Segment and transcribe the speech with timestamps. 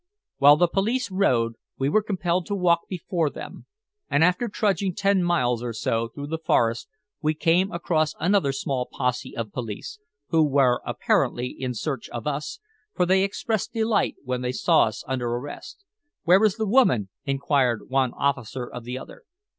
[0.39, 3.67] While the police rode, we were compelled to walk before them,
[4.09, 6.89] and after trudging ten miles or so through the forest
[7.21, 12.59] we came across another small posse of police, who were apparently in search of us,
[12.95, 15.85] for they expressed delight when they saw us under arrest.
[16.23, 19.21] "Where is the woman?" inquired one officer of the other.